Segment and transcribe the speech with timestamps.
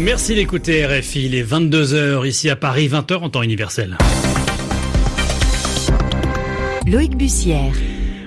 [0.00, 3.98] Merci d'écouter RFI, il est 22h ici à Paris, 20h en temps universel.
[6.86, 7.74] Loïc Bussière.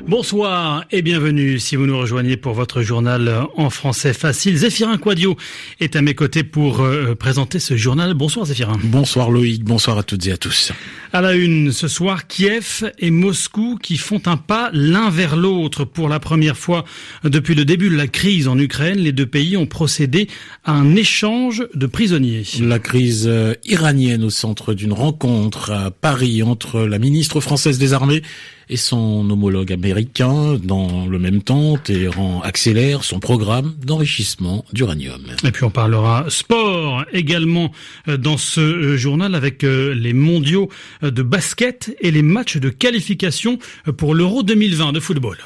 [0.06, 4.58] Bonsoir et bienvenue si vous nous rejoignez pour votre journal en français facile.
[4.58, 5.38] Zéphirin Quadio
[5.80, 8.14] est à mes côtés pour euh, présenter ce journal.
[8.14, 8.78] Bonsoir Zéphirin.
[8.84, 10.74] Bonsoir Loïc, bonsoir à toutes et à tous.
[11.14, 15.86] À la une ce soir, Kiev et Moscou qui font un pas l'un vers l'autre
[15.86, 16.84] pour la première fois
[17.24, 19.00] depuis le début de la crise en Ukraine.
[19.00, 20.28] Les deux pays ont procédé
[20.66, 22.44] à un échange de prisonniers.
[22.60, 27.94] La crise euh, iranienne au centre d'une rencontre à Paris entre la ministre française des
[27.94, 28.22] armées
[28.70, 30.58] et son homologue américain.
[30.64, 35.22] Dans le même temps, Téhéran accélère son programme d'enrichissement d'uranium.
[35.44, 37.72] Et puis on parlera sport également
[38.08, 40.70] euh, dans ce euh, journal avec euh, les mondiaux
[41.02, 43.60] de basket et les matchs de qualification
[43.98, 45.38] pour l'Euro 2020 de football.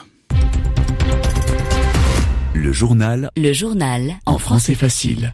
[2.54, 3.30] Le journal.
[3.38, 4.16] Le journal.
[4.26, 5.34] En français facile.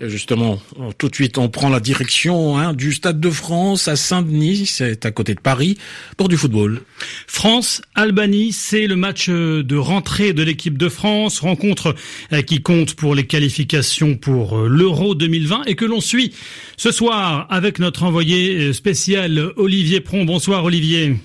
[0.00, 0.60] Justement,
[0.96, 5.04] tout de suite, on prend la direction hein, du Stade de France à Saint-Denis, c'est
[5.04, 5.76] à côté de Paris,
[6.16, 6.82] pour du football.
[7.26, 11.96] France-Albanie, c'est le match de rentrée de l'équipe de France, rencontre
[12.32, 16.32] euh, qui compte pour les qualifications pour euh, l'Euro 2020 et que l'on suit
[16.76, 20.24] ce soir avec notre envoyé euh, spécial Olivier Pron.
[20.24, 21.16] Bonsoir Olivier.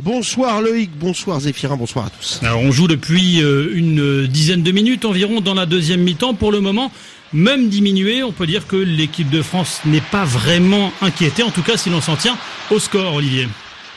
[0.00, 2.40] Bonsoir Loïc, bonsoir Zéphirin, bonsoir à tous.
[2.42, 6.34] Alors on joue depuis une dizaine de minutes environ dans la deuxième mi-temps.
[6.34, 6.92] Pour le moment,
[7.32, 11.62] même diminué, on peut dire que l'équipe de France n'est pas vraiment inquiétée, en tout
[11.62, 12.36] cas si l'on s'en tient
[12.70, 13.48] au score, Olivier.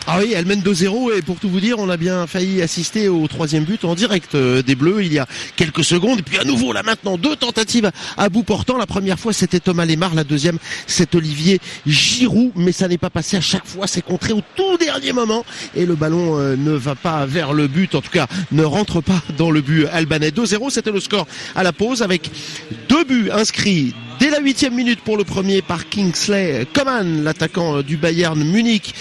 [0.08, 3.08] Ah oui, elle mène 2-0 et pour tout vous dire, on a bien failli assister
[3.08, 6.20] au troisième but en direct euh, des Bleus il y a quelques secondes.
[6.20, 8.78] Et puis à nouveau, là maintenant, deux tentatives à bout portant.
[8.78, 10.16] La première fois, c'était Thomas Lemar.
[10.16, 12.52] La deuxième, c'est Olivier Giroud.
[12.56, 13.88] Mais ça n'est pas passé à chaque fois.
[13.88, 15.46] C'est contré au tout dernier moment.
[15.76, 17.94] Et le ballon euh, ne va pas vers le but.
[17.94, 20.30] En tout cas, ne rentre pas dans le but albanais.
[20.30, 22.32] 2-0, c'était le score à la pause avec
[22.88, 27.96] deux buts inscrits dès la huitième minute pour le premier par Kingsley Coman, l'attaquant du
[27.96, 28.94] Bayern Munich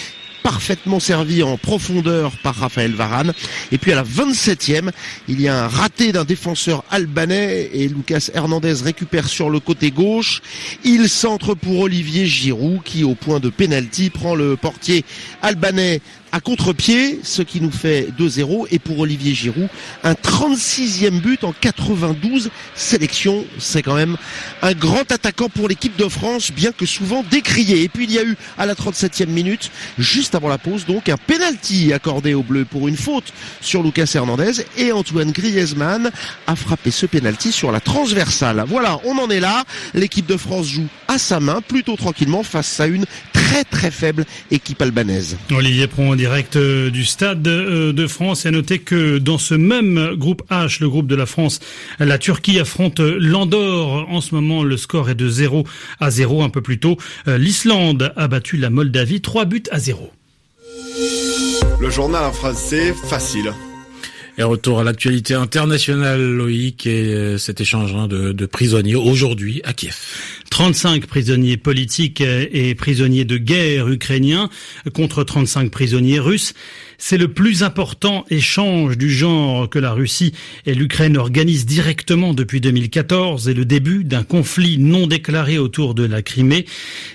[0.43, 3.33] parfaitement servi en profondeur par Raphaël Varane.
[3.73, 4.91] Et puis à la 27e,
[5.29, 9.91] il y a un raté d'un défenseur albanais et Lucas Hernandez récupère sur le côté
[9.91, 10.43] gauche.
[10.85, 15.05] Il centre pour Olivier Giroud qui au point de pénalty prend le portier
[15.43, 16.01] albanais
[16.33, 18.67] à contre-pied, ce qui nous fait 2-0.
[18.71, 19.69] Et pour Olivier Giroud,
[20.05, 23.45] un 36e but en 92 sélections.
[23.59, 24.17] C'est quand même
[24.63, 27.83] un grand attaquant pour l'équipe de France, bien que souvent décrié.
[27.83, 31.09] Et puis il y a eu à la 37e minute, juste avant la pause, donc
[31.09, 34.65] un penalty accordé au bleu pour une faute sur Lucas Hernandez.
[34.77, 36.11] Et Antoine Griezmann
[36.47, 38.65] a frappé ce penalty sur la transversale.
[38.67, 39.65] Voilà, on en est là.
[39.95, 44.25] L'équipe de France joue à sa main, plutôt tranquillement, face à une très très faible
[44.51, 45.37] équipe albanaise.
[46.19, 48.45] Direct euh, du Stade euh, de France.
[48.45, 51.61] Et à noter que dans ce même groupe H, le groupe de la France,
[51.99, 54.07] la Turquie affronte l'Andorre.
[54.11, 55.65] En ce moment, le score est de 0
[56.01, 56.99] à 0 un peu plus tôt.
[57.27, 60.13] Euh, L'Islande a battu la Moldavie 3 buts à 0.
[61.81, 63.53] Le journal en français facile.
[64.39, 69.61] Et retour à l'actualité internationale, Loïc, et euh, cet échange hein, de, de prisonniers aujourd'hui
[69.65, 69.97] à Kiev.
[70.51, 74.49] 35 prisonniers politiques et prisonniers de guerre ukrainiens
[74.93, 76.55] contre 35 prisonniers russes.
[77.01, 80.33] C'est le plus important échange du genre que la Russie
[80.67, 86.05] et l'Ukraine organisent directement depuis 2014 et le début d'un conflit non déclaré autour de
[86.05, 86.67] la Crimée.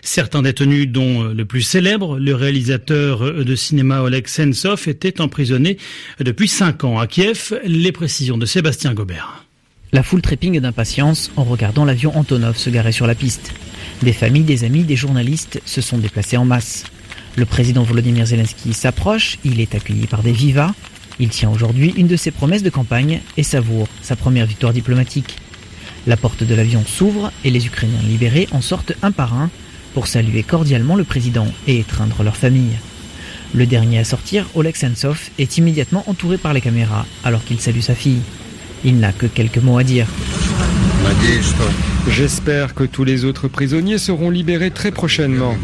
[0.02, 5.78] Certains détenus, dont le plus célèbre, le réalisateur de cinéma Oleg Sentsov, étaient emprisonnés
[6.20, 7.60] depuis cinq ans à Kiev.
[7.66, 9.44] Les précisions de Sébastien Gobert.
[9.94, 13.54] La foule trépigne d'impatience en regardant l'avion Antonov se garer sur la piste.
[14.02, 16.86] Des familles, des amis, des journalistes se sont déplacés en masse.
[17.36, 20.74] Le président Volodymyr Zelensky s'approche, il est accueilli par des vivas.
[21.20, 25.38] Il tient aujourd'hui une de ses promesses de campagne et savoure sa première victoire diplomatique.
[26.08, 29.52] La porte de l'avion s'ouvre et les Ukrainiens libérés en sortent un par un
[29.94, 32.80] pour saluer cordialement le président et étreindre leur famille.
[33.54, 37.82] Le dernier à sortir, Oleg Sentsov, est immédiatement entouré par les caméras alors qu'il salue
[37.82, 38.22] sa fille.
[38.86, 40.08] Il n'a que quelques mots à dire.
[42.10, 45.56] J'espère que tous les autres prisonniers seront libérés très prochainement.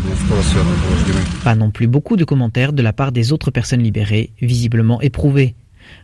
[1.43, 5.55] Pas non plus beaucoup de commentaires de la part des autres personnes libérées, visiblement éprouvées.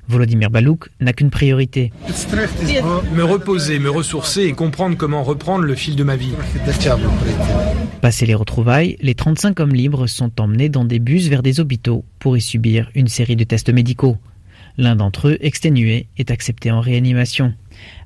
[0.08, 1.92] Volodymyr Balouk n'a qu'une priorité.
[3.16, 6.34] Me reposer, me ressourcer et comprendre comment reprendre le fil de ma vie.
[8.02, 12.04] Passé les retrouvailles, les 35 hommes libres sont emmenés dans des bus vers des hôpitaux
[12.20, 14.18] pour y subir une série de tests médicaux.
[14.78, 17.54] L'un d'entre eux, exténué, est accepté en réanimation.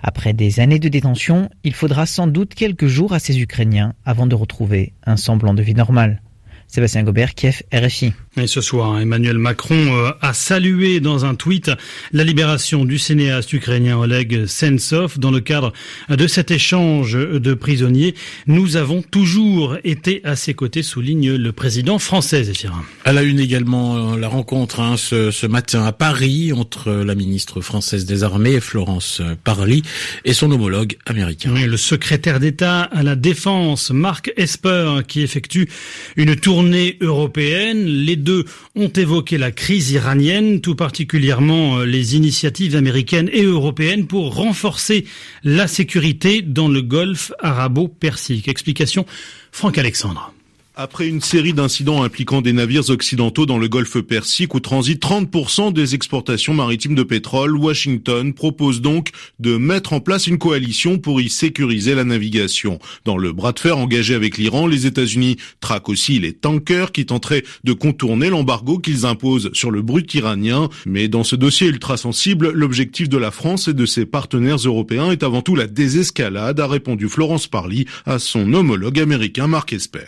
[0.02, 4.28] Après des années de détention, il faudra sans doute quelques jours à ces Ukrainiens avant
[4.28, 6.22] de retrouver un semblant de vie normale.
[6.68, 8.14] Sébastien Gobert, Kiev, RFI.
[8.38, 11.72] Et ce soir, Emmanuel Macron euh, a salué dans un tweet
[12.14, 15.74] la libération du cinéaste ukrainien Oleg Sentsov dans le cadre
[16.10, 18.14] de cet échange de prisonniers.
[18.46, 22.84] Nous avons toujours été à ses côtés, souligne le président français, Zéphirin.
[23.04, 27.62] Elle a une également la rencontre hein, ce, ce, matin à Paris entre la ministre
[27.62, 29.82] française des Armées, Florence Parly,
[30.24, 31.52] et son homologue américain.
[31.54, 35.68] Oui, le secrétaire d'État à la Défense, Marc Esper, qui effectue
[36.16, 37.86] une tournée européenne.
[37.86, 38.46] Les deux
[38.76, 45.06] ont évoqué la crise iranienne, tout particulièrement euh, les initiatives américaines et européennes pour renforcer
[45.44, 48.48] la sécurité dans le golfe arabo-persique.
[48.48, 49.06] Explication
[49.52, 50.34] Franck Alexandre.
[50.82, 55.74] Après une série d'incidents impliquant des navires occidentaux dans le golfe Persique où transitent 30%
[55.74, 59.10] des exportations maritimes de pétrole, Washington propose donc
[59.40, 62.80] de mettre en place une coalition pour y sécuriser la navigation.
[63.04, 67.06] Dans le bras de fer engagé avec l'Iran, les États-Unis traquent aussi les tankers qui
[67.06, 70.70] tenteraient de contourner l'embargo qu'ils imposent sur le brut iranien.
[70.86, 75.12] Mais dans ce dossier ultra sensible, l'objectif de la France et de ses partenaires européens
[75.12, 80.08] est avant tout la désescalade, a répondu Florence Parly à son homologue américain Mark Esper.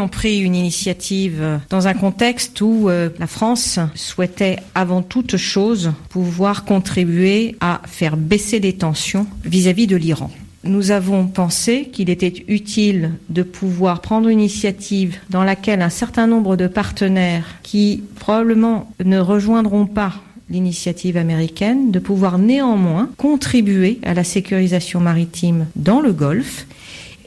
[0.00, 5.92] Ont pris une initiative dans un contexte où euh, la France souhaitait avant toute chose
[6.08, 10.30] pouvoir contribuer à faire baisser les tensions vis-à-vis de l'Iran.
[10.64, 16.26] Nous avons pensé qu'il était utile de pouvoir prendre une initiative dans laquelle un certain
[16.26, 20.14] nombre de partenaires qui probablement ne rejoindront pas
[20.50, 26.66] l'initiative américaine, de pouvoir néanmoins contribuer à la sécurisation maritime dans le Golfe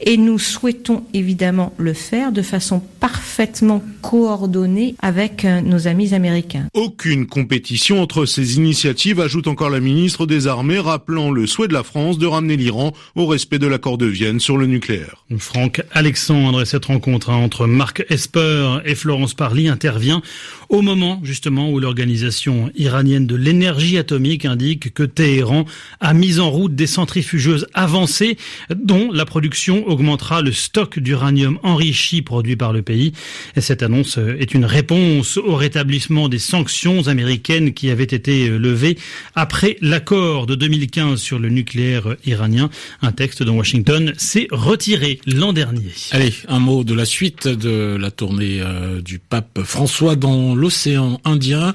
[0.00, 6.66] et nous souhaitons évidemment le faire de façon parfaitement coordonnée avec euh, nos amis américains.
[6.74, 11.72] Aucune compétition entre ces initiatives, ajoute encore la ministre des Armées, rappelant le souhait de
[11.72, 15.24] la France de ramener l'Iran au respect de l'accord de Vienne sur le nucléaire.
[15.38, 20.22] Franck Alexandre et cette rencontre hein, entre Marc Esper et Florence Parly intervient
[20.68, 25.64] au moment justement où l'organisation iranienne de l'énergie atomique indique que Téhéran
[26.00, 28.36] a mis en route des centrifugeuses avancées
[28.74, 33.12] dont la production augmentera le stock d'uranium enrichi produit par le pays.
[33.56, 38.96] Et cette annonce est une réponse au rétablissement des sanctions américaines qui avaient été levées
[39.34, 42.70] après l'accord de 2015 sur le nucléaire iranien,
[43.02, 45.90] un texte dont Washington s'est retiré l'an dernier.
[46.12, 51.20] Allez, un mot de la suite de la tournée euh, du pape François dans l'océan
[51.24, 51.72] Indien.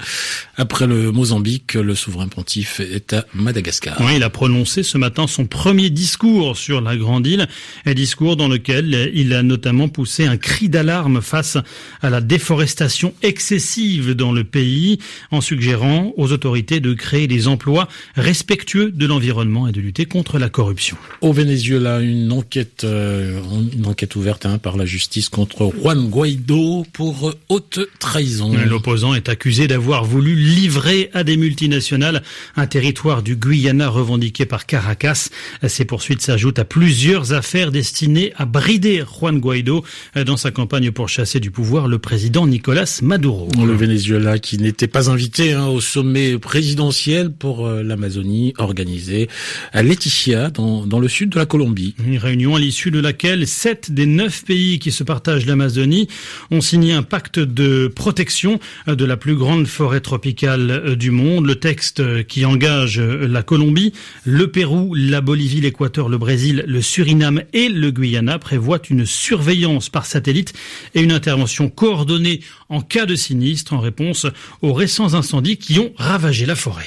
[0.58, 3.96] Après le Mozambique, le souverain pontife est à Madagascar.
[4.00, 7.46] Oui, il a prononcé ce matin son premier discours sur la Grande Île,
[7.84, 11.58] un discours dans lequel il a notamment poussé un cri d'alarme face
[12.00, 14.98] à la déforestation excessive dans le pays,
[15.30, 20.38] en suggérant aux autorités de créer des emplois respectueux de l'environnement et de lutter contre
[20.38, 20.96] la corruption.
[21.20, 23.40] Au Venezuela, une enquête, euh,
[23.74, 28.54] une enquête ouverte hein, par la justice contre Juan Guaido pour haute trahison.
[28.66, 32.22] L'opposant est accusé d'avoir voulu livrer à des multinationales
[32.56, 35.28] un territoire du Guyana revendiqué par Caracas.
[35.66, 39.84] Ces poursuites s'ajoutent à plusieurs affaires destinées à brider Juan Guaido
[40.24, 43.48] dans sa campagne pour chasser du pouvoir le président Nicolas Maduro.
[43.58, 49.28] Le Venezuela qui n'était pas invité hein, au sommet présidentiel pour euh, l'Amazonie organisé
[49.72, 51.94] à Leticia dans, dans le sud de la Colombie.
[52.06, 56.08] Une réunion à l'issue de laquelle sept des neuf pays qui se partagent l'Amazonie
[56.50, 61.46] ont signé un pacte de protection de la plus grande forêt tropicale euh, du monde.
[61.46, 63.92] Le texte euh, qui engage euh, la Colombie,
[64.24, 69.88] le Pérou, la Bolivie, l'Équateur, le Brésil, le Suriname et le Guyana prévoit une surveillance
[69.88, 70.52] par satellite
[70.94, 74.26] et une intervention coordonnée en cas de sinistre en réponse
[74.62, 76.86] aux récents incendies qui ont ravagé la forêt.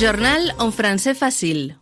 [0.00, 1.76] Journal en français facile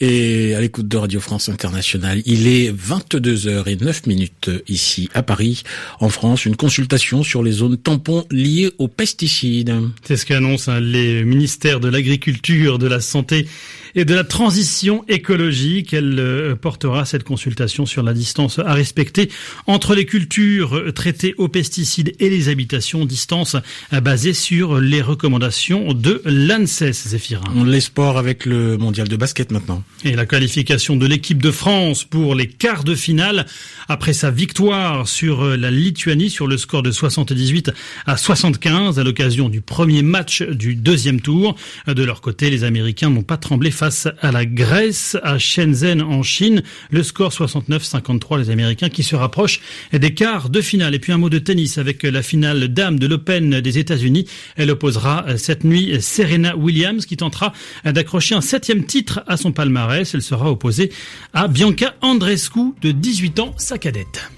[0.00, 2.22] et à l'écoute de Radio France Internationale.
[2.26, 5.62] Il est 22h09 minutes ici à Paris.
[6.00, 9.74] En France, une consultation sur les zones tampons liées aux pesticides.
[10.04, 13.46] C'est ce qu'annoncent hein, les ministères de l'Agriculture, de la Santé
[13.94, 15.92] et de la transition écologique.
[15.92, 19.30] Elle euh, portera cette consultation sur la distance à respecter
[19.66, 23.56] entre les cultures traitées aux pesticides et les habitations, distance
[23.92, 27.44] euh, basée sur les recommandations de l'ANSES, Zéphirin.
[27.54, 29.82] On l'espoir avec le mondial de basket maintenant.
[30.04, 33.46] Et la qualification de l'équipe de France pour les quarts de finale
[33.88, 37.70] après sa victoire sur euh, la Lituanie sur le score de 78
[38.06, 41.56] à 75 à l'occasion du premier match du deuxième tour.
[41.86, 46.22] De leur côté, les Américains n'ont pas tremblé face à la Grèce à Shenzhen en
[46.22, 46.62] Chine.
[46.90, 49.60] Le score 69-53, les Américains qui se rapprochent
[49.92, 50.94] des quarts de finale.
[50.94, 54.26] Et puis un mot de tennis avec la finale dame de l'Open des États-Unis.
[54.56, 57.52] Elle opposera cette nuit Serena Williams qui tentera
[57.84, 60.14] d'accrocher un septième titre à son palmarès.
[60.14, 60.90] Elle sera opposée
[61.34, 64.30] à Bianca Andreescu de 18 ans, sa cadette.